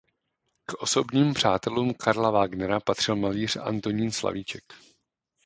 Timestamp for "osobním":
0.77-1.33